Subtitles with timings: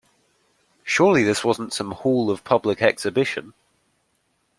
[0.81, 3.53] Surely this wasn’t some hall of public exhibition!